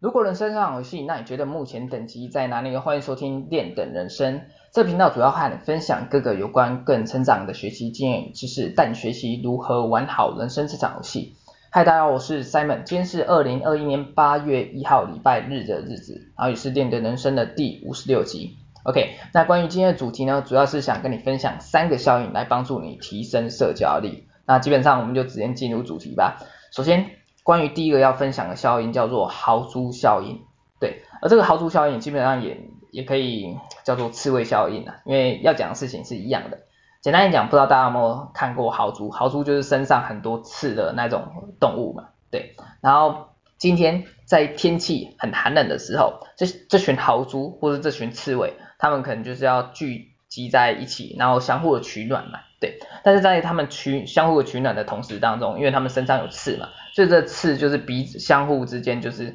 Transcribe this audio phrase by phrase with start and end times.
[0.00, 2.74] 如果人生上游戏，那你觉得目前等级在哪里？
[2.78, 4.40] 欢迎收听练等人生，
[4.72, 11.34] 这频道主要和你分享各个有关个人成长的学习经验与知识，带你学习如何玩好人生这场游戏。
[11.68, 18.56] 嗨，大家好，我是 Simon，今天是二零二一年八月一号礼拜日的日子，然后也是练等人生的第五十六集。
[18.84, 24.24] OK，那关于今天的主题呢，主要是想跟你分享三个效应来帮助你提升社交力。
[24.46, 26.38] 那基本上我们就直接进入主题吧。
[26.72, 27.19] 首先。
[27.42, 30.42] 关于第一个要分享的效应叫做豪猪效应，
[30.78, 32.58] 对，而这个豪猪效应基本上也
[32.90, 36.58] 也可以叫做刺猬效应啊，因为要讲的事情是一样的。
[37.00, 39.10] 简单一讲，不知道大家有没有看过豪猪？
[39.10, 42.54] 豪猪就是身上很多刺的那种动物嘛，对。
[42.82, 52.40] 然后今天在天气很寒冷的时候，这这群豪猪或者这群刺猬，他们可能就是要聚集在一起，然后相互的取暖嘛。
[52.60, 59.34] 对，但是在他们取相互取暖的同时当中，因为他们身上有刺嘛，所以这刺就是彼此相互之间就是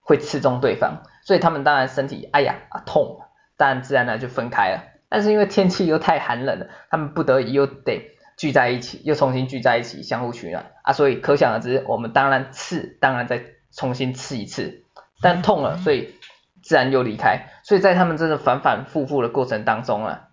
[0.00, 3.20] 会刺中对方，所以他们当然身体哎呀啊痛，
[3.56, 4.82] 当然自然呢就分开了。
[5.08, 14.82] 但是因为天气又太寒冷了，他们不得已又得聚在一起，又重新聚在一起相互取暖啊，所以可想而知，我们当然刺，当然再重新刺一次，
[15.22, 16.16] 但痛了，所以
[16.64, 17.46] 自然又离开。
[17.62, 20.28] 所以在他们这个反反复复的过程当中啊，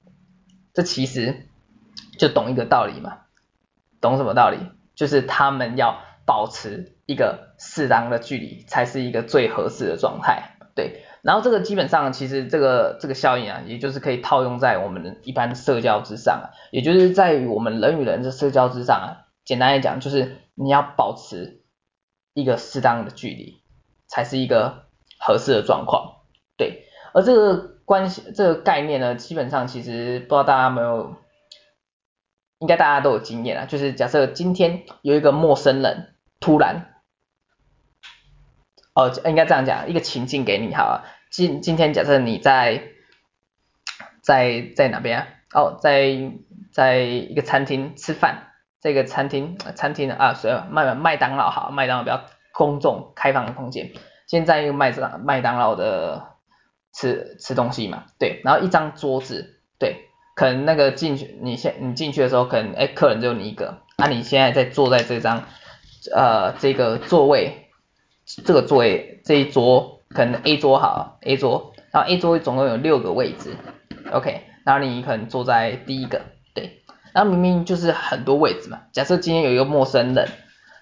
[0.74, 1.46] 这其实。
[2.18, 3.20] 就懂一个道理嘛，
[4.02, 4.58] 懂什么道理？
[4.96, 10.52] 就是他们要保持一个适当的距离，才是一个最合适的状态。
[10.76, 19.10] 对，然后这个基本上其实这个这个效应啊，也就是可以套用在我们一般社交之上啊，也就是在于我们人与人的社交之上啊。
[19.44, 21.64] 简单来讲，就是你要保持
[22.34, 23.62] 一个适当的距离，
[24.08, 24.86] 才是一个
[25.20, 26.18] 合适的状况。
[26.56, 31.16] 对，而这个关系这个概念呢，基本上其实不知道大家有没有。
[32.64, 36.94] 应该大家都有经验啊，就是假设今天有一个陌生人突然，
[38.94, 41.04] 哦，应该这样讲，一个情境给你好。
[41.30, 42.84] 今今天假设你在
[44.22, 45.28] 在在哪边啊？
[45.54, 46.32] 哦，在
[46.72, 53.92] 在一个餐厅吃饭，这个餐厅餐厅啊，所以麦麦当劳好，麦当劳比较公众开放的空间。
[54.26, 56.38] 现在一个麦当麦当劳的
[56.94, 60.13] 吃吃东西嘛，对，然后一张桌子，对。
[60.36, 65.44] 可能那个进去，你现你进去的时候，可能哎，客人只有你一个，啊，你现在在坐在这张
[66.12, 67.68] 呃这个座位，
[68.44, 73.56] 这个座位这一桌，可能 A 桌好，A 桌，然后 A 桌总共有六个位置
[74.12, 76.22] ，OK，然后你可能坐在第一个，
[76.56, 76.82] 对，
[77.14, 80.28] 然后明明就是很多位置嘛，假设今天有一个陌生人，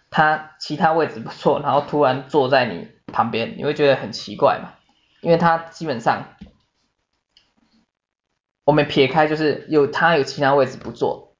[0.10, 4.70] 他其他位置不错，然后突然坐在你旁边，你会觉得很奇怪嘛，
[5.20, 6.24] 因为他基本上。
[8.64, 11.36] 我们撇开就是有他有其他位置不坐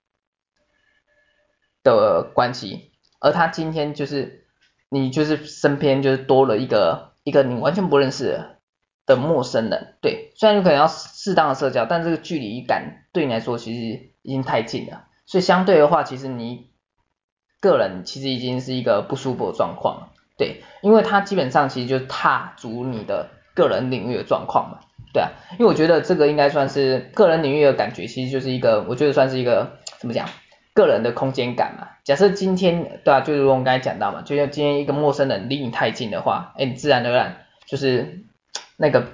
[1.84, 4.48] 的关系，而他今天就是
[4.90, 8.58] 你就是身边就是多了一个一个你完全不认识
[9.06, 16.72] 的陌生人，对，虽然你可能要适当的社交，但这个距离感对你来说其实已经太近了，所以相对的话，其实你
[17.60, 24.80] 个人其实已经是一个不舒服的状况，对，因为他基本上其实就是踏足你的个人领域的状况嘛。
[25.14, 30.30] 对啊，因为我觉得这个应该算是个人领域的感觉，其实就是一个，我觉得算是一个怎么讲，
[30.74, 31.88] 个人的空间感嘛。
[32.04, 38.24] 假设今天，对啊，就如我们刚才讲到嘛，就像今天一个陌生人离你太近的话，哎，你自然而然就是
[38.78, 39.06] 那个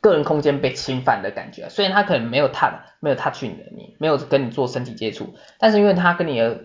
[0.00, 1.68] 个人空间被侵犯的感觉。
[1.68, 6.60] 虽然他可能没有 touch，没有 touch 你的，你没有跟你做身体接触，但是因为他跟你的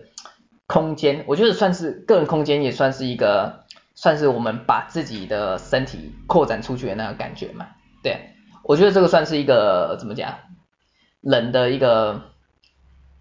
[0.66, 3.64] 空间，我觉得算是个人空间，也算是一个，
[3.94, 7.66] 算是我们把自己的身体扩展出去的那个感觉嘛，
[8.02, 8.28] 对。
[8.64, 10.38] 我觉得这个算是一个怎么讲，
[11.20, 12.30] 人的一个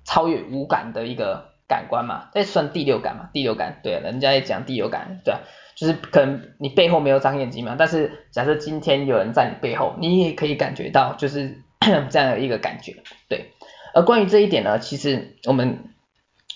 [0.06, 5.36] 超越五感的一个感官嘛，这算第六感嘛，第六感，对，人家也讲第六感，对，
[5.76, 13.52] 就是可能你背后没有长眼睛嘛，但是假设今天有人在你背后，你也可以感觉到就是 这样的一个感觉，对。
[13.94, 15.90] 而关于这一点呢，其实我们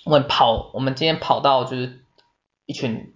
[0.05, 2.01] 我们跑，我们今天跑到就是
[2.65, 3.13] 一群。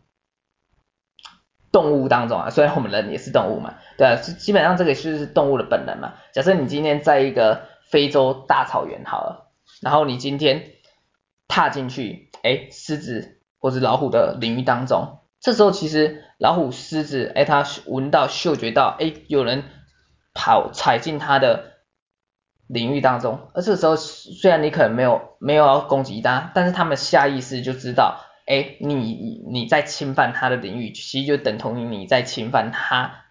[1.72, 6.14] 动物当中啊，虽然我们人也是动物嘛，对啊，基本上这个就是动物的本能嘛。
[6.34, 9.52] 假设你今天在一个非洲大草原好了，
[9.82, 10.72] 然后你今天
[11.48, 19.64] 踏进去，哎，狮子或者老虎的领域当中，这时候其实老虎、狮子，哎，它闻到、嗅觉到，哎，有人
[20.34, 21.74] 跑踩进它的
[22.68, 28.26] 领域当中，而这时候虽然你可能没有没有要攻击它，但是它们下意识就知道。
[28.50, 33.26] 哎，你你在侵犯他的领域，其实就等同于你在侵犯他，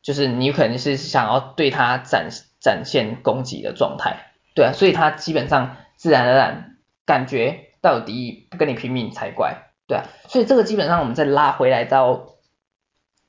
[0.00, 12.28] 就是你可能是想要对他展展现攻击的状态，对啊，所以他基本上自然而然感觉到有敌意，不跟你拼命才怪，对啊，所以这个基本上我们再拉回来到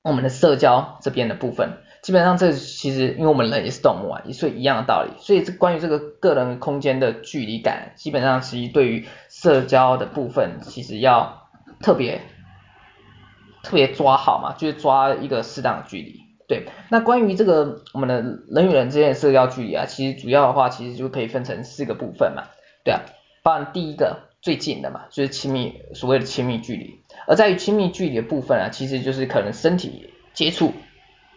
[0.01, 5.11] 我们的社交这边的部分，基本上这其实因为我们人也是动物啊，所以一样的道理。
[5.19, 9.05] 所以这关于这个个人空间的距离感，基本上其实对于
[9.43, 11.49] 社交的部分，其实要
[11.81, 12.21] 特别
[13.61, 16.21] 特别抓好嘛，就是抓一个适当的距离。
[16.47, 22.43] 对，那关于这个我们的人与人之间的社交距离啊，其实主要的话其实就可以分成四个部分嘛。
[22.85, 23.01] 对啊，
[23.43, 27.01] 包含第一个最近的嘛，就是亲密所谓的亲密距离。
[27.27, 30.73] 而在于亲密距离的部分啊，其实就是可能身体接触，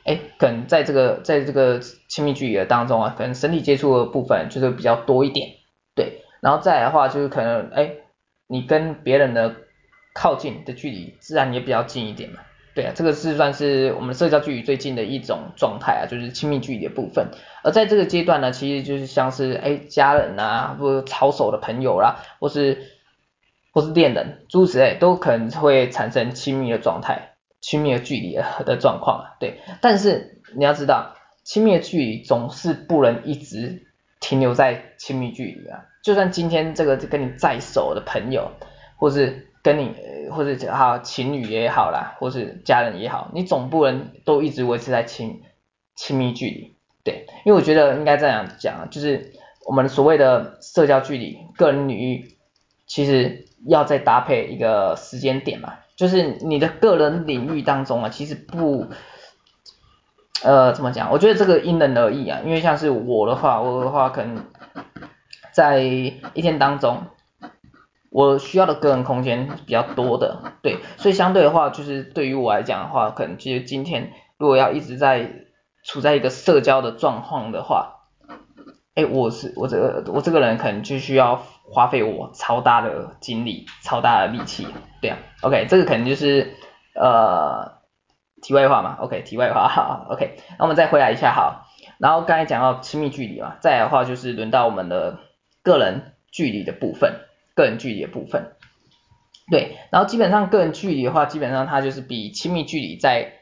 [0.05, 5.55] 哎，可能在这个在这个亲密距离的当中啊，可能身体接触的部分就是比较多一点，
[5.97, 7.91] 对，然后再来的话就是可能哎，
[8.47, 9.57] 你跟别人的
[10.15, 12.39] 靠近的距离自然也比较近一点嘛，
[12.73, 17.33] 对啊，这个是算是我们社交距离最近的一种状态啊，就是亲密距离的部分。
[17.65, 22.93] 而在这个阶段呢，其实就是像是哎家人啊，或者超熟的朋友啦，或是
[23.73, 29.25] 或是恋人，诸如此类，都可能会产生亲密的状态、亲密的距离的状况啊。
[29.41, 33.83] 对，但是你要知道，亲密的距离总是不能一直
[34.21, 35.87] 停留在亲密距离啊。
[36.07, 38.53] 就算今天这个跟你再熟的朋友，
[38.95, 39.93] 或是跟你，
[40.31, 45.43] 或者好情侣也好啦，或是家人也好，你总不能都一直维持在亲
[45.97, 46.77] 亲密距离。
[47.03, 49.33] 对，因为我觉得应该这样讲，就是
[49.67, 52.37] 我们所谓的社交距离、个人领域，
[52.87, 53.45] 其实。
[53.67, 58.87] 要再搭配一个时间点嘛，就是你的个人领域当中啊，其实不，
[60.45, 61.11] 呃，怎么讲？
[61.11, 64.45] 我觉得这个因人而异啊，因为像是我的话，我的话可能
[65.57, 67.05] 在一天当中，
[68.11, 75.31] 我需要的个人空间比较多的，对，所以相对的话，就是对于我来讲的话，可能其实今天如果要一直在
[75.83, 78.03] 处在一个社交的状况的话，
[78.95, 84.67] 哎，我是我这个我这个人可能就需要花费我超大的精力、超大的力气，
[85.01, 86.53] 对啊，OK，这个可能就是
[86.95, 87.79] 呃
[88.43, 89.69] 题外话嘛，OK，题外话。
[89.69, 91.65] 哈， OK，那我们再回来一下哈，
[91.97, 95.19] 然后刚才讲到亲密距离嘛，再来的话就是轮到我们的
[95.67, 97.17] 个人距离的部分，
[97.57, 98.53] 个人距离的部分，
[99.51, 103.33] 对，然后基本上个人距离的话，基本上它就是比亲密距离在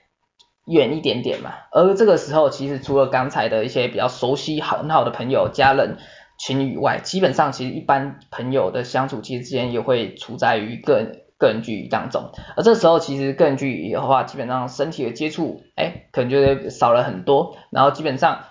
[0.64, 5.98] 远一点点嘛，而这个时候其实除了刚才的一些比较熟悉很好的朋友、家人、
[6.38, 18.44] 情侣以外，基本上其实一般朋友的相处其实之间也会处在于个人个人距离当中，而这时候其实个人距离的话，基本上身体的接触，哎，可能就少了很多，然后基本上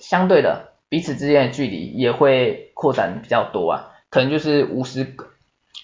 [0.00, 5.16] 相对的彼此之间的距离也会扩展比较多啊，可能就是五十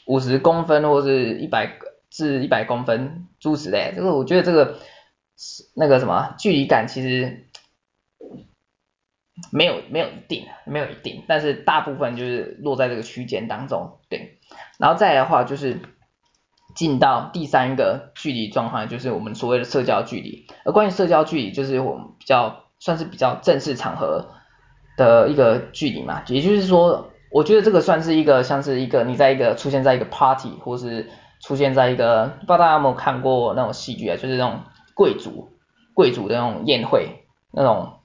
[0.07, 1.79] 五十公分或是一百
[2.11, 4.79] 至一百公分诸此类，这个我觉得这个。
[5.75, 7.47] 那个什么距离感其实
[9.51, 14.39] 没有没有一定没有一定，但是大部分就是落在这个区间当中，对。
[14.77, 15.79] 然后再来的话就是
[16.75, 20.47] 进到第三个距离状况，就是我们所谓的社交距离。
[20.67, 24.35] 而关于社交距离，就是我们比较算是比较正式场合
[25.01, 31.09] 的一个距离嘛，也就是说，我觉得这个算是一个像是一个你在一个出现在一个 party，或是
[31.41, 34.61] 出现在一个不知道大家有没有看过那种戏剧啊，就是那种。
[34.93, 35.49] 贵族
[35.95, 38.01] 贵族的那种宴会，那种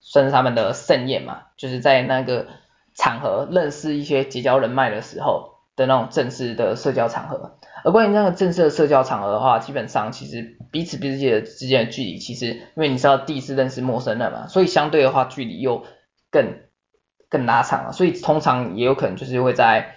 [0.00, 2.46] 算是他们的盛宴嘛，就是在那个
[2.94, 7.56] 场合认识一些结交人脉的时候的那种正式的社交场合。
[7.84, 15.84] 而关于那个正式的社交场合的话，基本上其实彼此彼此之间的距离，其实因为你知道第一次认识陌生人嘛，所以相对的话距离又
[16.36, 16.58] 更
[17.30, 19.94] 更拉长了，所以通常也有可能就是会在，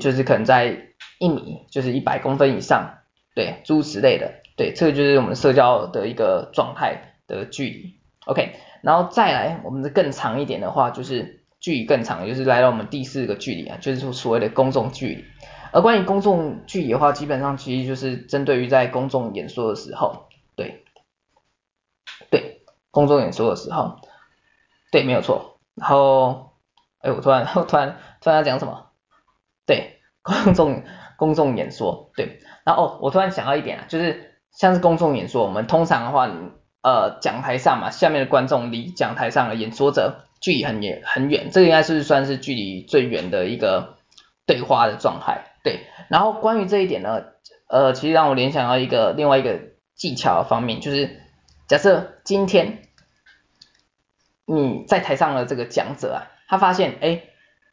[0.00, 0.76] 就是可能在
[1.20, 2.98] 一米，就是一百公分以上，
[3.36, 4.42] 对，诸如此类的。
[4.56, 15.24] 对，这个就是我们社交的一个状态的距离，OK，然后再来我们的更长一点的话，就是距离更长，就是来到我们第四个距离啊，就是所谓的公众距离。
[15.72, 20.84] 而关于公众距离的话，基本上其实就是针对于在公众演说的时候，对，
[22.30, 24.00] 对，公众演说的时候，
[24.90, 25.51] 对，没有错。
[25.74, 26.52] 然后，
[27.00, 28.90] 哎，我突然，我 突然，突然要讲什么？
[29.66, 30.82] 对，公众
[31.16, 34.28] 公众演说，对，然后哦，我突然想到一点啊，就是。
[34.54, 36.28] 像是公众演说，我们通常的话，
[36.82, 43.96] 呃，讲台上嘛，下面的观众离讲台上的演说者距离很远很远，这个应该是算是距离最远的一个
[44.44, 45.86] 对话的状态，对。
[46.10, 47.22] 然后关于这一点呢，
[47.66, 49.58] 呃，其实让我联想到一个另外一个
[49.94, 51.22] 技巧方面，就是
[51.66, 52.82] 假设今天
[54.46, 57.22] 你在台上的这个讲者啊，他发现，哎。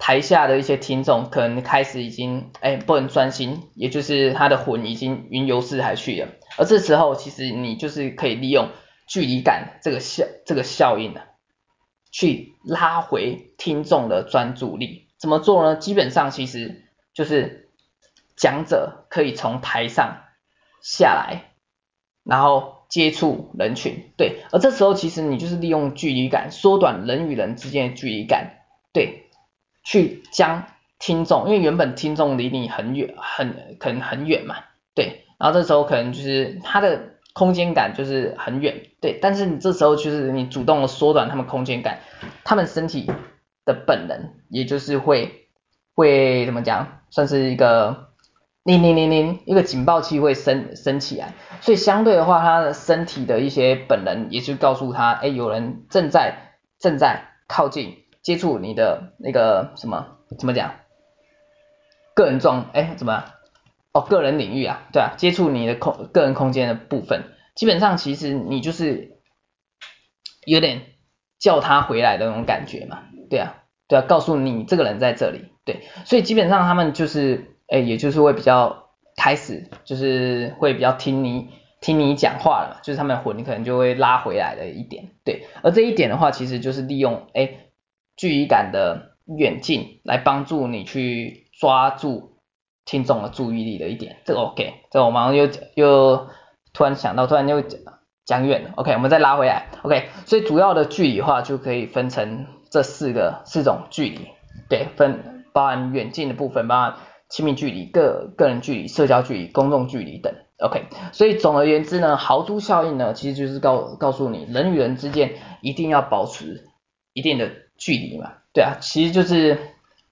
[0.02, 6.30] 台下的一些听众可能开始已经哎不能专心，也就是他的魂已经云游四海去了。
[6.58, 8.70] 而这时候其实你就是可以利用
[9.10, 11.20] 距离感这个效这个效应呢，
[12.14, 15.10] 去拉回听众的专注力。
[15.20, 15.76] 怎么做呢？
[15.76, 17.70] 基本上其实就是
[18.38, 20.22] 讲者可以从台上
[20.82, 21.52] 下来，
[22.24, 29.29] 然后接触人群，对，而这时候其实你就是利用距离感，缩短人与人之间的距离感，对，
[29.84, 30.65] 去将
[30.98, 34.55] 听众，因为原本听众离你很远，很可能很远嘛，
[34.96, 37.00] 对，然后这时候可能就是他的
[37.34, 42.00] 空间感就是很远，对，但是你这时候就是你主动的缩短他们空间感，
[42.43, 43.05] 他们身体
[43.65, 45.48] 的本能，也就是会
[45.93, 48.09] 会怎么讲，算是一个。
[48.70, 60.76] 铃铃铃铃，一个警报器会升升起来，所以相对的话，他的身体的一些本能也就告诉他，哎，有人正在正在靠近接触你的那个什么怎么讲？
[62.14, 63.26] 个人状，哎，怎么？
[63.92, 67.24] 哦，个人领域啊，对啊，接触你的空个人空间的部分，
[67.56, 69.18] 基本上其实你就是
[70.46, 70.84] 有点
[71.40, 73.00] 叫他回来的那种感觉嘛，
[73.32, 77.56] 对啊，对啊，告诉你这个人在这里，对，所以基本上他们就是。
[77.72, 81.50] 哎，也就是会比较开始，就是会比较听你
[81.82, 85.44] 听你讲话了嘛，就是他们的魂可能就会拉回来了一点，对。
[85.62, 87.52] 而这一点的话，其实就是利用哎
[88.18, 92.38] 距离感的远近来帮助你去抓住
[92.86, 94.74] 听众的注意力的一点，这个 OK。
[94.90, 96.28] 这我马上又又
[96.74, 97.80] 突然想到，突然又讲
[98.26, 100.10] 讲远了，OK，我们再拉回来，OK。
[100.26, 104.28] 所以主要的距离的话就可以分成这四个四种距离，
[104.70, 106.96] 对，分包含远近的部分，包含。
[107.29, 110.86] 亲密距离、个个人距离、社交距离、公众距离等，OK。
[111.12, 116.63] 所以总而言之呢，豪猪效应呢，其实就是告告诉你，人与人之间一定要保持
[117.13, 119.59] 一定的距离嘛，对啊，其实就是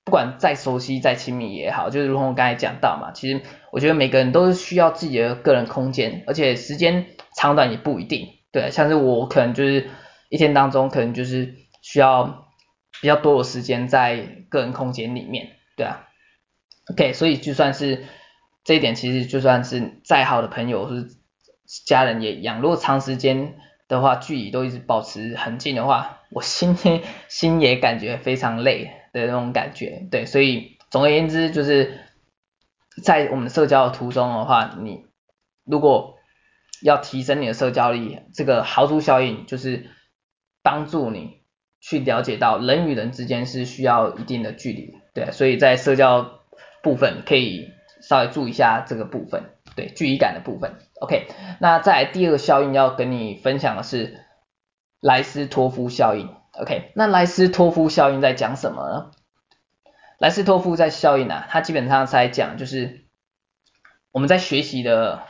[0.05, 9.89] 不管再熟悉、再亲密也好，就是如同我刚才讲到嘛，其实我觉得每个人都是需要自己的个人空间，而且时间长短也不一定，对啊，像是我可能就是
[10.29, 12.45] 一天当中可能就是需要
[13.01, 16.06] 比较多的时间在个人空间里面，对啊。
[16.91, 18.05] OK，所以就算是
[18.63, 21.07] 这一点，其实就算是再好的朋友或是
[21.85, 22.61] 家人也一样。
[22.61, 23.55] 如果长时间
[23.89, 26.77] 的话，距离都一直保持很近的话，我心
[27.27, 30.07] 心也感觉非常累的那种感觉。
[30.09, 31.99] 对，所以总而言之，就是
[33.03, 35.05] 在我们社交的途中的话，你
[35.65, 36.15] 如果
[36.81, 39.89] 要提升你的社交力，这个豪猪效应就是
[40.63, 41.41] 帮助你
[41.81, 44.93] 去了解到人与人之间是需要一定的距离。
[45.13, 46.36] 对，所以在社交。
[46.83, 49.43] 部分可以稍微注意一下这个部分，
[49.75, 50.75] 对，距离感的部分。
[50.99, 51.27] OK，
[51.59, 54.19] 那再来第二个效应要跟你分享的是
[54.99, 56.29] 莱斯托夫效应。
[56.53, 59.11] OK，那莱斯托夫效应在讲什么呢？
[60.17, 63.05] 莱斯托夫在效应啊，它基本上是在讲就是
[64.11, 65.23] 我们在学习的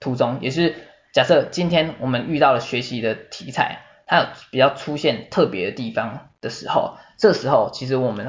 [0.00, 0.74] 途中，也是
[1.12, 8.26] 假设今天我们遇到了学习的题材，它有比较出现特别的地方的时候，这时候其实我们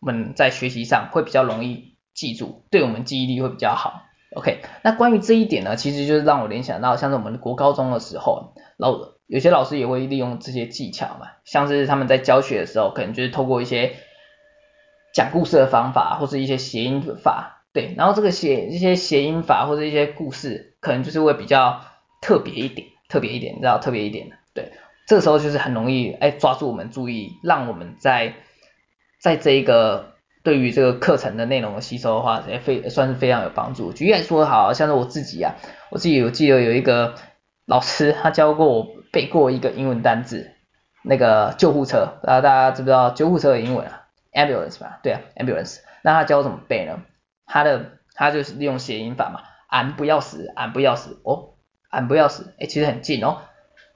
[0.00, 1.89] 我们在学习上会比较容易。
[2.14, 4.02] 记住，对我们记忆力会比较好。
[4.36, 13.96] OK，那关于这一点呢，其实就是让我联想到，像是我们国高中的时候，老有些老师也会利用这些技巧嘛，像是他们在教学的时候，可能就是透过一些
[15.12, 21.80] 讲故事的方法，或是一些谐音法，对，然后这个谐一些谐音法或者一些故事，可能就是会比较
[22.22, 24.72] 特别一点，特别一点，你知道特别一点的，对，
[25.08, 28.34] 这个时候就是很容易哎抓住我们注意，让我们在
[29.20, 30.09] 在这一个。
[30.42, 33.92] 对于这个课程的内容的吸收的话，也非算是非常有帮助。
[33.92, 35.54] 举例来说，好像是我自己啊，
[35.90, 37.14] 我自己有记得有一个
[37.66, 40.52] 老师，他教过我背过一个英文单字，
[41.04, 45.80] 那个救护车，大家知不知道救护车的英文啊？ambulance 吧，对啊，ambulance。
[46.02, 47.02] 那他教我怎么背呢？
[47.44, 51.54] 他的他就是利用谐音法嘛，俺不要死，俺不要死，哦，
[51.90, 53.42] 俺不要死，哎，其实很近哦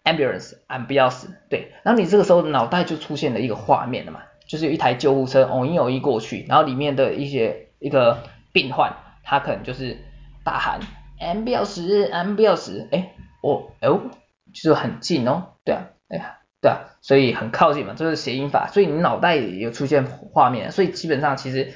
[0.05, 1.73] ，ambulance，俺不要死，对。
[1.85, 4.21] 然后你这个时候脑袋就出现了一个画面了嘛。
[4.47, 8.19] 就是有一台救护车，哦，一有一过去，然后里面的一些一个
[8.53, 9.97] 病患，他可能就是
[10.45, 10.81] 大喊
[11.19, 14.01] “M 不要死，M 不要死”，哎，哦，哦，
[14.53, 21.73] 就是很近哦，对啊，哎呀，对啊，所以很靠近嘛，这是谐音法，所以你脑袋里有出现画面，所以基本上其实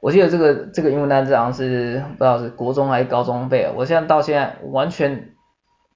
[0.00, 5.34] 我记得这个这个英文单词好像是不知道是国中还是高中背的，我现在到现在完全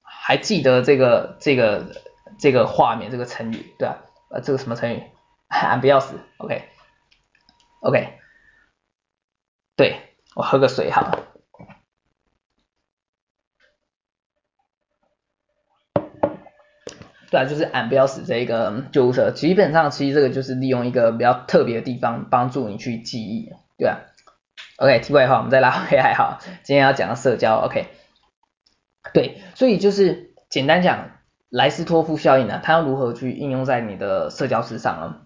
[0.01, 1.85] 还记得这个这个
[2.37, 3.97] 这个画面这个成语，对啊，
[4.29, 5.03] 呃，这个什么成语？
[5.61, 6.67] 俺 不要死，OK，OK，、
[7.81, 8.19] OK OK、
[9.75, 9.97] 对，
[10.35, 11.27] 我喝个水好了。
[17.29, 24.01] 对啊，就是俺不要死这一个救护车，基本上其实这个就是利用一个比较特别的地方帮助你去记忆，对吧
[24.77, 27.87] ？OK，题外话，我们再拉回来好，今天要讲的社交，OK，
[29.13, 31.09] 对，所以就是简单讲，
[31.49, 35.25] 莱斯托夫效应呢，它要如何去应用在你的社交之上呢？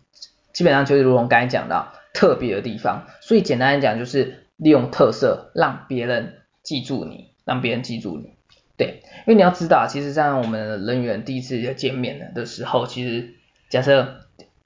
[0.57, 8.31] 基本上就是如同刚才讲到特别的地方，所以简单来讲就是利用特色让别人记住你，让别人记住你。
[8.75, 13.35] 对，因为你要知道，其实像我们人员第一次见面的时候，其实
[13.69, 14.15] 假设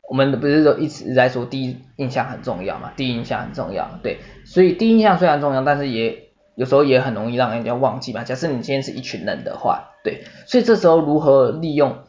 [0.08, 8.24] 我们不是说一直在说第一印象很重要嘛，第一印象很重要，对，所以第一印象虽然重要，但是也有时候也很容易让人家忘记嘛。
[8.24, 12.06] 假设你今天是一群人的话，对，所以这时候如何利用？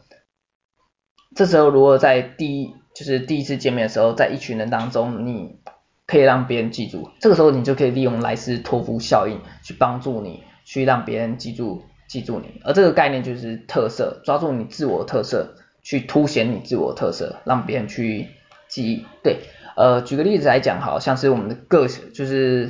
[1.35, 5.57] 这时候如何在第一就是第一次见面的时候，在一群人当中，你
[6.05, 12.61] 可以让别人记住，这个时候你就可以利用莱斯托夫效应去帮助你，去让别人记住记住你。
[12.63, 18.27] 而这个概念就是特色，抓住你自我特色，去凸显你自我特色，让别人去
[18.67, 19.05] 记忆。
[19.23, 19.39] 对，
[19.75, 22.69] 呃，举个例子来讲，好像是我们的个性，就是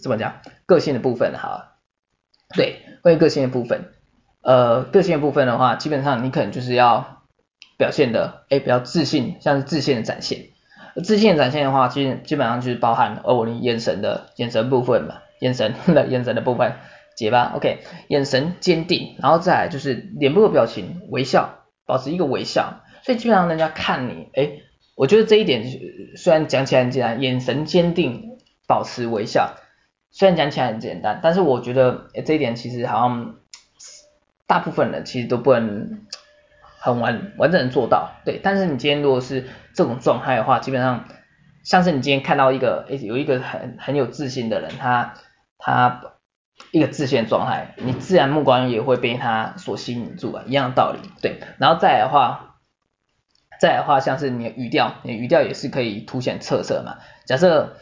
[0.00, 1.78] 怎么讲，个性的部分，哈，
[2.54, 3.86] 对，关于个性的部分，
[4.42, 7.17] 呃，个性的部分的话，基本上你可能就是要。
[7.78, 10.48] 表现的诶比较自信，像是自信的展现。
[11.04, 16.74] 自信的展现的话，基基本上就是包含哦，你眼神的眼神部分嘛，眼神的眼神的部分，
[17.16, 22.80] 结巴，OK，眼神坚定，然后再来就是脸部的表情，微笑，保持一个微笑。
[23.04, 24.64] 所以基本上人家看你，诶
[24.96, 25.64] 我觉得这一点
[26.16, 29.54] 虽然讲起来很简单，眼神坚定，保持微笑，
[30.10, 33.36] 虽然讲起来很简单，但是我觉得诶这一点其实好像
[34.48, 36.00] 大部分人其实都不能。
[36.94, 41.04] 很完完整的做到，对，但是你今天如果是这种状态的话，基本上
[41.62, 45.14] 像是你今天看到一个诶有一个很很有自信的人，他
[45.58, 46.02] 他
[46.72, 52.56] 一个自信的状态，你自然目光也会被他所吸引住啊，一样的道理，对，然后再来的话，
[53.60, 57.76] 再来的话像是你的语调，你语调也是可以凸显特色嘛，假设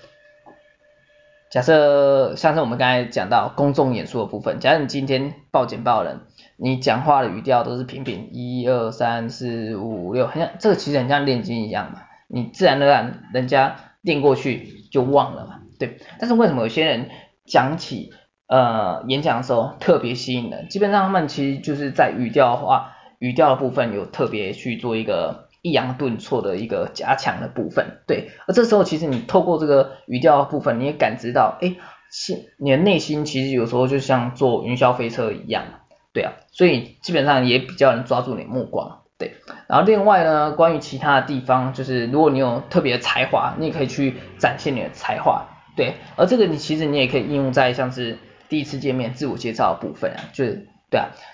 [1.50, 6.20] 假设像是我们刚才讲到公众演说的部分，假如你今天报简报的人。
[6.58, 15.98] 你讲话的语调都是平平，一二三四五六，很像这个其实很像练经一样嘛，你自然而然人家练过去就忘了嘛，对。
[16.18, 17.10] 但是为什么有些人
[17.44, 18.10] 讲起
[18.48, 20.70] 呃演讲的时候特别吸引人？
[20.70, 28.30] 基本上他们其实就是在语调的话，语调的部分有特别去做一个抑扬顿挫的一个加强的部分，对。
[28.46, 31.74] 而这时候其实你透过这个语调的部分，你也感知到，哎，
[32.08, 35.64] 心你的内心其实有时候就像坐云霄飞车一样。
[36.12, 39.32] 对啊，所以基本上也比较能抓住你目光，对。
[39.68, 45.94] 然后另外呢，关于其他的地方，就是如果你有特别的才华，你也可以去展现你的才华，对。
[46.14, 50.68] 而这个你其实你也可以应用在像是第一次见面自我介绍的部分啊，就是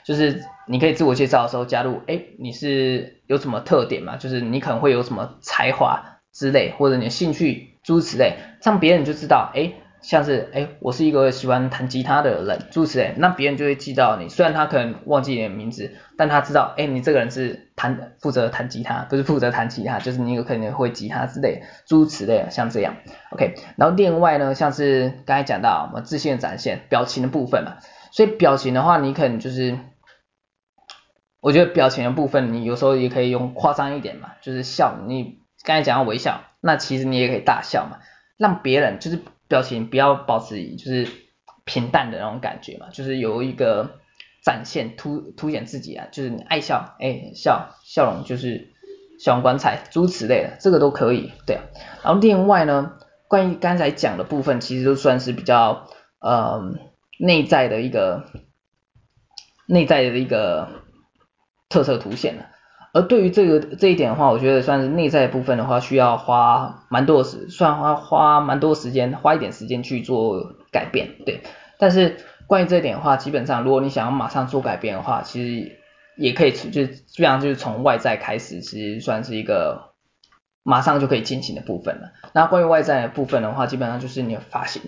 [0.04, 4.16] 就是你可以自我介绍的时候加入，哎，你是有什么特点嘛？
[4.16, 9.72] 就是你可能会有什么才华之类，或者你的兴趣诸此类，让别人就知道，哎。
[10.02, 14.28] 像是哎，我是一个喜欢弹吉他的人，诸此类，那别人就会记到你。
[14.28, 22.96] 虽然他可能忘记你的名字，但他知道，哎，你这个人是弹负责弹吉他，不是负责弹吉他，就是你有可能会吉他之类，诸此类，像这样。
[23.30, 27.76] OK，然后另外呢，像是刚才讲到我们自信的展现，表情的部分嘛，
[28.12, 29.76] 所以表情的话，你可能就是，
[31.40, 37.98] 我觉得表情的部分，你有时候也可以用夸张一点嘛，就是笑，你刚才讲到微笑，那其实你也可以大笑嘛，
[38.36, 39.18] 让别人就是。
[39.48, 41.06] 表情不要保持就是
[41.66, 43.98] 平淡的那种感觉嘛，就是有一个
[44.42, 48.72] 展现凸凸显自己啊，就是你爱笑，哎笑笑容就是
[49.20, 51.64] 笑容棺材诸此类的，这个都可以，对啊。
[52.02, 52.94] 然后另外呢，
[53.28, 55.86] 关于刚才讲的部分，其实都算是比较
[56.18, 56.72] 呃
[57.24, 58.24] 内在的一个
[59.66, 60.68] 内在的一个
[61.68, 62.46] 特色凸显了。
[62.92, 71.42] 而对于这个这一点的话，我觉得算是内在部分的话，需要花蛮多时，算花花蛮多时间，花一点时间去做改变，对。
[71.78, 72.16] 但是
[72.48, 75.78] 关于这一点的话，基本上如果你想要马上做改变的话，其实
[76.16, 79.94] 也可以，就基本上就是从外在开始，其实算是一个
[80.62, 82.12] 马上就可以进行的部分了。
[82.34, 84.82] 那关于外在的部分的话，基本上就是你的发型，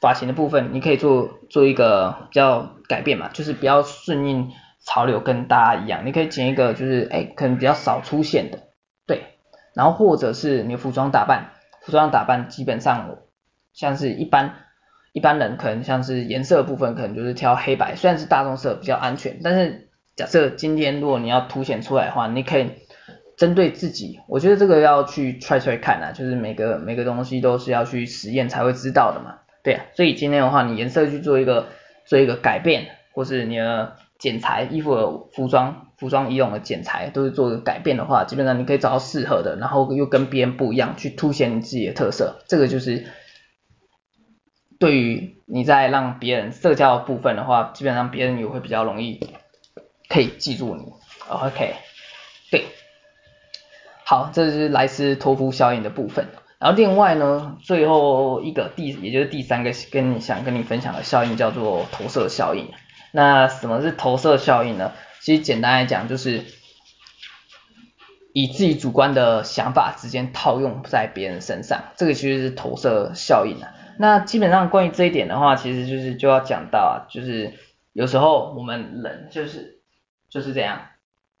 [0.00, 4.50] 发型的部分，你可以做做一个比较改变嘛，就是比较顺应。
[4.82, 8.60] 潮流跟大家一样，你可以剪一个就是哎，可能比较少出现的，
[9.06, 9.24] 对，
[9.74, 11.50] 然后或者是你服装打扮，
[11.82, 13.18] 服装打扮基本上
[13.74, 14.54] 像是一般
[15.12, 22.70] 一般人可能像是颜色部分，可能就是挑黑白，虽然是大众色比较安全，但是假设今天如果你要凸显出来的话，你可以
[23.36, 31.68] 针对自己，我觉得这个要去 try try 看啊，就是每个每个东西都是要去实验才会知道的嘛，对啊，所以今天的话，你颜色去做一个
[32.04, 33.96] 做一个改变，或是你的。
[34.20, 42.42] 剪裁衣服的服装服装仪容的剪裁都是做一个改变的话，基本上你可以找到适合的，然后又跟别人不一样，去凸显你自己的特色。
[42.46, 43.06] 这个就是
[44.78, 49.26] 对于你在让别人社交的部分的话，基本上别人也会比较容易
[50.10, 50.92] 可以记住你。
[51.30, 51.76] OK，
[52.50, 52.66] 对，
[54.04, 56.26] 好，这是莱斯托夫效应的部分。
[56.60, 62.68] 然后另外呢，最后一个第也就是第三个跟你想跟你分享的效应叫做投射效应。
[63.12, 64.92] 那什么是投射效应呢？
[65.20, 66.44] 其实简单来讲就是
[68.34, 73.72] 以自己主观的想法直接套用在别人身上，这个其实是投射效应啊。
[73.98, 77.54] 那基本上关于这一点的话，其实就是就要讲到啊，就是
[77.94, 79.80] 有时候我们人就是
[80.28, 80.89] 就是这样。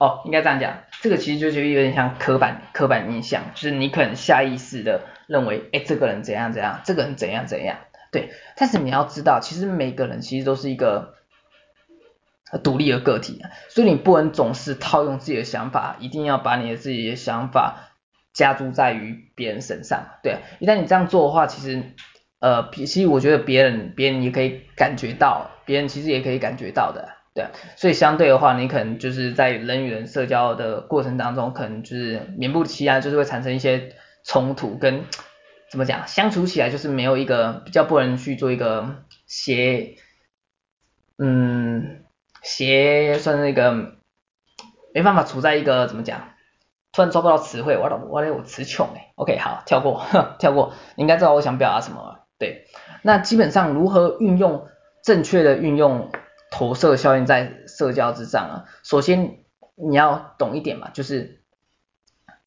[0.00, 7.76] 哦，应该这样讲，这个其实就是有点像刻板刻板印象，就是你可能下意识的认为，哎，这个人怎样怎样，这个人怎样怎样，
[8.10, 8.30] 对。
[8.56, 11.16] 但是你要知道，其实每个人其实都是一个
[12.64, 17.90] 独立的个体，所以你不能总是套用自己的想法，一定要把你的自己的想法
[18.32, 20.38] 加注在于别人身上，对。
[20.60, 21.92] 一旦你这样做的话，其实，
[22.38, 27.19] 呃，其实我觉得别人别人也可以感觉到，别人其实也可以感觉到的。
[27.32, 35.04] 对，所以相对的话，你可能就是在人与人社交的过程当中，可能就是免不其然，就是会产生一些冲突跟
[35.70, 38.96] 怎么讲，相处起来就是没有一个比较不能去做一个
[39.28, 39.94] 协，
[41.18, 42.02] 嗯，
[42.42, 43.92] 协算是一个
[44.92, 46.30] 没办法处在一个怎么讲，
[46.90, 50.04] 突然抓不到词汇，我我我我词穷哎，OK 好，跳过
[50.40, 52.66] 跳过，你应该知道我想表达什么，对，
[53.02, 54.66] 那基本上如何运用
[55.04, 56.10] 正确的运用。
[56.50, 59.38] 投射效应在社交之上啊，首先
[59.76, 61.42] 你要懂一点嘛，就是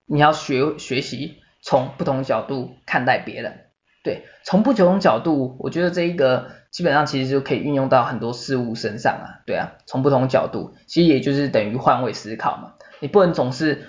[0.05, 3.67] 你要学学习从不同角度看待别人，
[4.03, 13.87] 对，从不同角度，我觉得这一个基本上其实就可以运用到很多事物身上啊，对啊，从不同角度，其实也就是等于换位思考嘛，你不能总是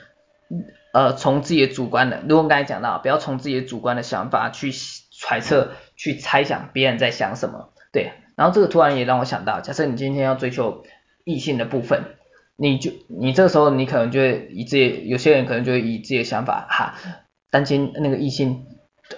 [0.93, 4.71] 呃从自己的主观的，如果刚才讲到，不要从自己的主观的想法去
[5.11, 8.13] 揣测、去猜想别人在想什么，对。
[8.37, 10.83] 然后这个突然也让我想到，假设你今天要追求
[11.25, 12.03] 异性的部分，
[12.57, 16.95] 你就你这个时候你可能就会以自己，有些人可能就会以自己的想法哈，
[17.51, 18.67] 担心那个异性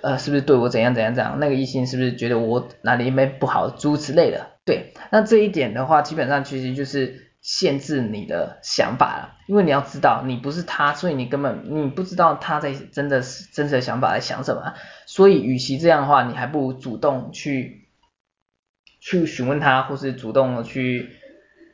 [0.02, 14.74] 呃是不是对我怎样怎样怎样，那个异性是不是觉得我哪里没不好诸如此类的，对，那这一点的话基本上其实就是限制你的想法了，因为你要知道你不是他，所以你根本你不知道他在真的是真实的想法在想什么，
[15.06, 17.85] 所以与其这样的话，你还不如主动去。
[19.08, 21.10] 去询问他，或是主动的去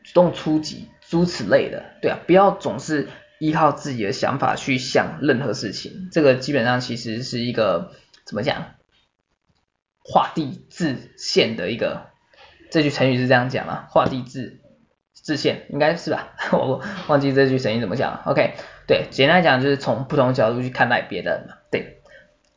[0.05, 7.93] 主动出击，诸此类的，对啊，不要总是依靠自己的想法去想任何事情，这个基本上其实是一个
[8.27, 8.75] 怎么讲，
[10.05, 12.11] 画地自限的一个，
[12.71, 14.61] 这句成语是这样讲啊，画地自
[15.15, 16.35] 自限，应该是吧？
[16.53, 18.25] 我忘记这句成语怎么讲了。
[18.27, 22.03] OK，对，简单来讲就是从不同角度去看待别人嘛，对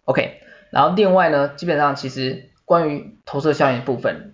[0.04, 4.34] ，OK，然后另外呢，基本上其实关于投射效应部分。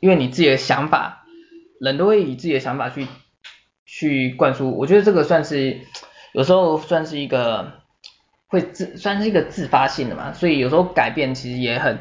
[0.00, 1.26] 因为你自己的想法，
[1.80, 3.06] 人都会以自己的想法去
[3.84, 5.80] 去灌输，我觉得这个算是
[6.32, 7.72] 有时候算是一个
[8.46, 11.98] 会自算是一个自发性的嘛，所以有时候改变其实也很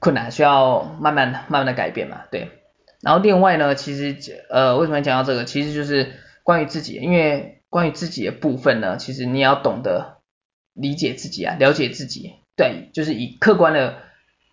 [0.00, 2.50] 困难，需要慢慢慢慢的改变嘛，对。
[3.00, 10.18] 然后另外呢，其实呃为什么要讲到这个，其实就是关于自己，因为关于自己的部分呢，其实你要懂得
[10.74, 13.98] 理解自己啊，了解自己，对，就是以客观的，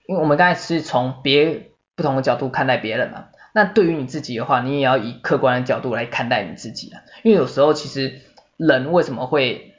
[0.07, 1.71] 因为我们刚才是从别。
[1.95, 7.01] 不同的角度看待别人嘛，那对于你自己的话，你也要以客观的角度来看待你自己啊。
[7.23, 8.19] 因为有时候其实
[8.58, 9.73] 人为什么会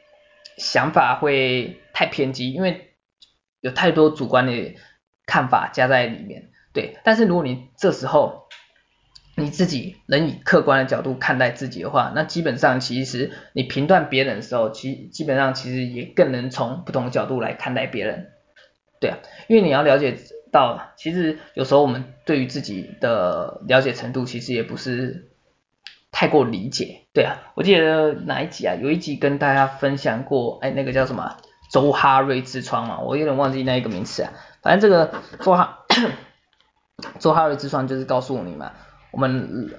[0.57, 2.95] 想法会太偏激，因为
[3.61, 4.75] 有太多主观的
[5.27, 6.49] 看法加在里面。
[6.73, 8.49] 对，但是如果你这时候
[9.35, 18.33] 你自己能以客观的角度看待自己的话，那基本上其实你评断别人的时候，其基本上其实也更能从不同的角度来看待别人。
[19.01, 20.17] 对啊，因为你要了解。
[20.53, 25.31] 到了其实有时候我们对于自己的了解程度其实也不是
[26.13, 28.75] 太过理解，对啊，我记得哪一集啊？
[28.75, 31.37] 有一集跟大家分享过，哎，那个叫什么
[31.71, 34.33] 周哈瑞之窗嘛，我有点忘记那一个名词啊。
[34.63, 35.85] 反正这个周哈
[37.21, 38.73] 周哈瑞之窗就是告诉你嘛，
[39.11, 39.71] 我们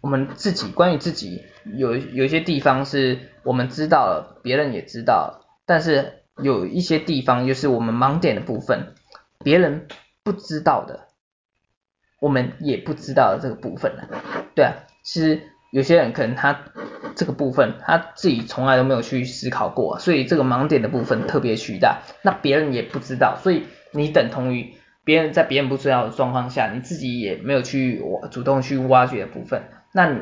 [0.00, 1.42] 我们自己关于自己
[1.76, 8.94] 有有一些地方是我们知道了，别人也知道，但是有一些地方就是我们盲点的部分。
[9.44, 9.86] 别人
[10.22, 11.08] 不知道的，
[12.20, 14.02] 我们也不知道的这个部分呢，
[14.54, 14.72] 对啊，
[15.02, 16.64] 其实有些人可能他
[17.14, 30.20] 这个部分他自己从来都没有去思考过，所以这个盲点的部分特别巨大，那别人也不知道，所以你等同于别人在别人不知道的状况下，你自己也没有去主动去挖掘的部分，那你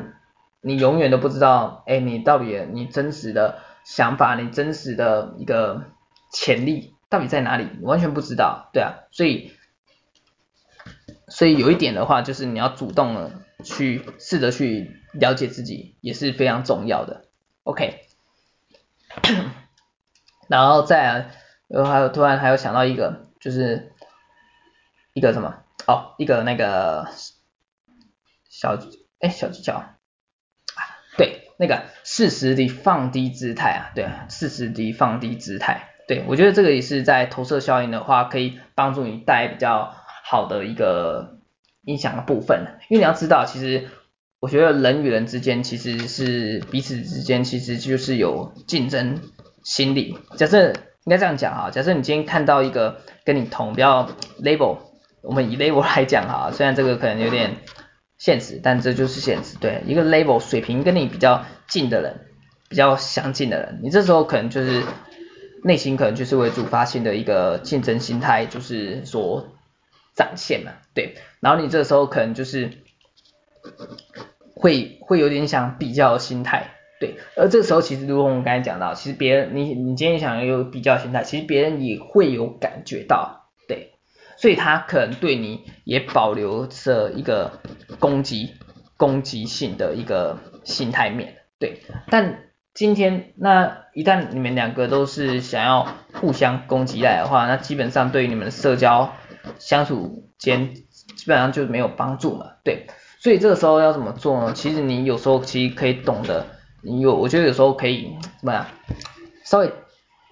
[0.61, 5.83] 你永远都不知道，哎，你到底你真实的想法，你真实的一个
[6.31, 6.94] 潜力。
[7.09, 7.67] 到底在哪里？
[7.81, 9.53] 完全不知道，对啊，所以
[11.27, 13.31] 所以有一点的话，就是你要主动的
[13.63, 17.25] 去试着去了解自己，也是非常重要的。
[17.63, 18.01] OK，
[20.47, 21.31] 然后再，
[21.67, 23.93] 然后还有突然还有想到一个，就是
[25.13, 25.63] 一个什么？
[25.87, 27.07] 哦，一个那个
[28.49, 28.77] 小
[29.19, 29.83] 哎小技巧，
[31.17, 41.39] 对，那个适时的放低姿态啊，对，适时的放低姿态，对，我觉得这个也是在投射效应的话，可以帮助你带比较好的一个
[41.83, 43.87] 影响的部分，因为你要知道，其实
[44.39, 49.19] 我觉得人与人之间其实是彼此之间其实就是有竞争
[49.63, 54.09] 心理，假设应该这样讲哈，假设你今天看到一个跟你同比较
[54.43, 54.77] label。
[55.27, 57.57] 我们以 level 来讲哈，虽然这个可能有点
[58.19, 59.57] 现实，但这就是现实。
[59.57, 62.27] 对，一个 level 水平跟你比较近的人，
[62.69, 64.83] 比较相近的人，你这时候可能就是
[65.65, 69.47] 内心可能就是为主发性的一个竞争心态，就是所
[70.13, 70.73] 展现嘛。
[70.93, 72.69] 对，然后你这时候可能就是
[74.53, 76.75] 会会有点想比较心态。
[76.99, 83.49] 对，而这时候其实如果我们刚才讲到，其实别人你你今天想有比较心态，其实别人也会有感觉到。
[83.67, 83.93] 对
[84.37, 87.59] 所以他可能对你也保留着一个
[87.97, 88.53] 攻击、
[88.97, 91.81] 攻击性的一个心态面，对。
[92.11, 92.44] 但
[92.75, 99.13] 今天那一旦你们两个都是想要互相攻击来的话，那基本上对于你们的社交
[99.57, 102.85] 相处间基本上就没有帮助嘛，对。
[103.19, 104.53] 所以这个时候要怎么做呢？
[104.53, 106.45] 其实你有时候其实可以懂得，
[106.83, 108.65] 你有我觉得有时候可以怎么样，
[109.45, 109.71] 稍微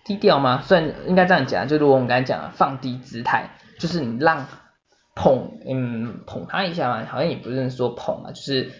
[0.03, 0.61] 低调吗？
[0.63, 3.49] 虽然应该这样讲，就如我们刚才讲的，放低姿态。
[3.79, 4.45] 就是你让
[5.15, 8.71] 捧，嗯，捧他一下嘛，好像也不是说捧啊，就是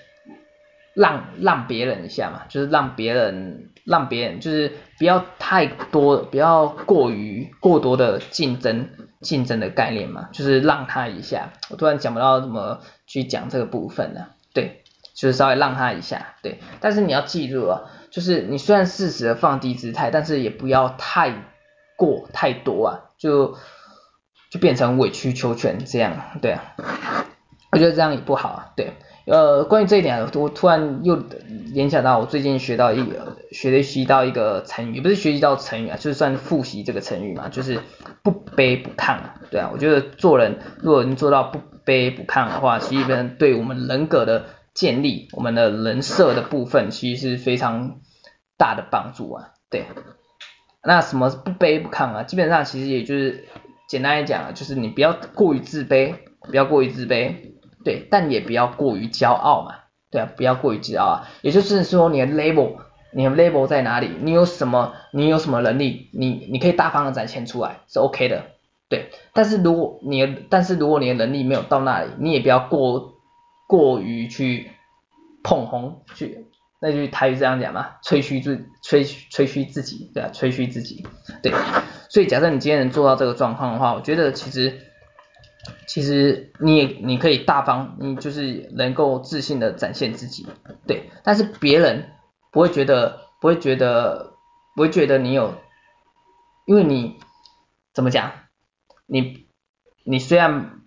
[0.95, 8.89] 让让别人一下嘛，就是让别人让别人，就是不要太多，不要过于过多的竞争
[9.21, 11.53] 竞争的概念嘛，就是让他一下。
[11.69, 14.83] 我突然想不到怎么去讲这个部分了，对，
[15.15, 16.59] 就是稍微让他一下，对。
[16.79, 21.33] 但是你要记住啊，就是你虽然适时的放低姿态，但是也不要太
[21.97, 23.57] 过太多啊，就。
[24.51, 26.75] 就变成委曲求全这样，对啊，
[27.71, 28.93] 我觉得这样也不好啊，对，
[29.25, 31.15] 呃，关于这一点，我突然又
[31.73, 37.79] 联想到我最近学到一个学习到一个成语，不是学习到成语啊，就是算复习这个成语嘛，就是
[38.21, 39.17] 不卑不亢，
[39.49, 48.01] 对啊，我觉得做人如果能做到不卑不亢的话，其实对我们人格的建立，我们的人设的部分，其实是非常
[48.57, 49.85] 大的帮助啊，对，
[50.83, 52.23] 那什么不卑不亢啊？
[52.23, 53.45] 基本上其实也就是。
[53.85, 57.52] 简单来讲，就是你不要过于自卑，不要过于自卑，
[57.83, 59.75] 对，但也不要过于骄傲嘛，
[60.09, 61.23] 对啊，不要过于骄傲。
[61.41, 62.77] 也就是说，你的 label，
[63.11, 64.09] 你的 label 在哪里？
[64.21, 64.93] 你有什么？
[65.11, 66.09] 你有什么能力？
[66.13, 68.43] 你你可以大方的展现出来，是 OK 的，
[68.89, 69.09] 对。
[69.33, 73.13] 但是如果你的，但是如果你的能力没有到那里，你也不要过
[73.67, 74.71] 过于去
[75.43, 76.45] 捧红，去
[76.81, 81.05] 那句台语这样讲嘛，吹嘘自吹吹嘘自己，对啊，吹嘘自己，
[81.41, 81.51] 对。
[82.09, 84.77] 所以假设你今天能做到这个状况的话，我觉得其实
[85.87, 90.47] 其实你也你可以大方，你就是能够自信的展现自己，
[90.87, 91.09] 对。
[91.23, 92.11] 但是别人
[92.51, 94.33] 不会觉得不会觉得
[94.75, 95.55] 不会觉得你有，
[96.65, 97.17] 因为你
[97.93, 98.31] 怎么讲？
[99.05, 99.47] 你
[100.03, 100.81] 你虽然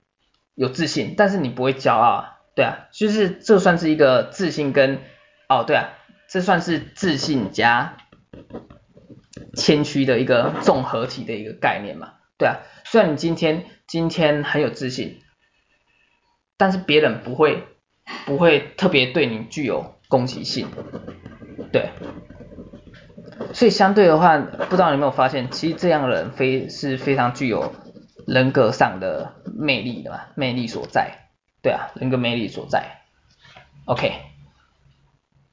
[0.54, 2.88] 有自信，但是你不会骄傲，对啊。
[2.92, 5.00] 就是这算是一个自信跟
[5.48, 5.88] 哦对啊，
[6.28, 7.96] 这算是自信加。
[9.54, 15.22] 谦虚的一个综合体的一个概念嘛，对啊，虽然你今天今天很有自信，
[16.58, 17.64] 但是别人不会
[18.26, 20.68] 不会特别对你具有攻击性，
[21.72, 21.90] 对，
[23.54, 27.72] 所以相对的话，不知道你有没有发现，其实这样的人非是非常具有
[28.26, 31.30] 人格上的魅力的嘛，魅力所在，
[31.62, 32.98] 对啊，人格魅力所在
[33.86, 34.12] ，OK，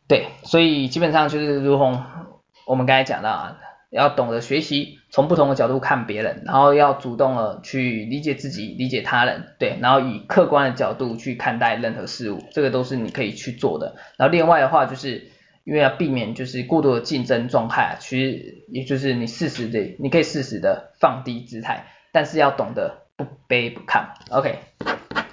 [0.09, 2.03] 对，所以基本上就是如同
[2.65, 3.57] 我们刚才讲到啊。
[3.93, 13.95] 要懂得学习，从不同的角度看别人，然后要主动的去理解自己，理解他人，对，然后以客观的角度去看待任何事物，这个都是你可以去做的。
[14.17, 15.29] 然后另外的话，就是
[15.63, 24.05] 因为要避免就是过度的竞争状态，其实也就是你适时的，你可以适时的放低姿态，但是要懂得不卑不亢。
[24.31, 24.57] OK，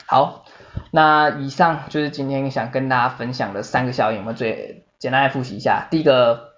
[0.06, 0.44] 好，
[0.90, 6.49] 那以上就是今天想跟大家分享的三个效应，我们最简单来复习一下，第一个。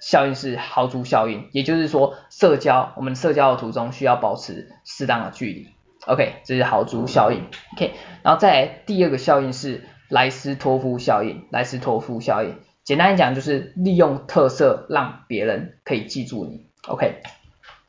[0.00, 5.68] 效应是豪猪效应，也就是说，社交我们社交的途中需要保持适当的距离。
[6.06, 7.48] OK，这是豪猪效应。
[7.74, 11.46] OK，然后再来第二个效应是莱斯托夫效应。
[11.50, 16.68] 莱斯托夫效应，简单来讲就是利用特色让别人可以记住你。
[16.86, 17.22] OK，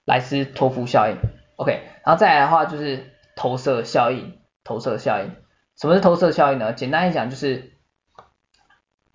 [0.06, 1.17] 莱斯托夫效应。
[1.58, 4.38] OK，然后再来的话就是投射效应。
[4.63, 5.32] 投射效应，
[5.80, 6.74] 什么是投射效应呢？
[6.74, 7.76] 简单来讲就是。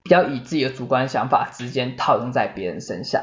[0.05, 3.23] 不要以自己的主观想法直接套用在别人身上，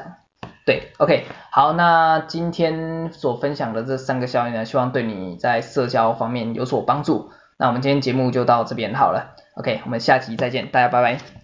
[0.64, 7.30] 对，OK，好，那今天所分享的这三个效应呢，希望对你在社交方面有所帮助。
[7.56, 9.34] 那我们今天节目就到这边好了。
[9.56, 11.39] OK，我们下期再见，大家拜拜。